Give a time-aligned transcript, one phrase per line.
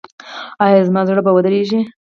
[0.65, 1.79] ایا زما زړه به ودریږي؟